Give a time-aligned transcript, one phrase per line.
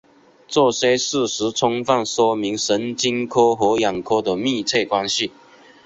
[0.47, 5.31] 这些事实充分说明神经科和眼科的密切关系。